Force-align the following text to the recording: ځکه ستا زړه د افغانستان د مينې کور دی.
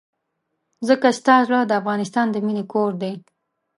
ځکه 0.87 1.07
ستا 1.19 1.35
زړه 1.47 1.59
د 1.65 1.71
افغانستان 1.81 2.27
د 2.31 2.35
مينې 2.45 2.63
کور 2.73 2.91
دی. 3.01 3.13